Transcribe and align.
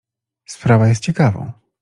"Sprawa 0.45 0.87
jest 0.87 1.03
ciekawą." 1.03 1.51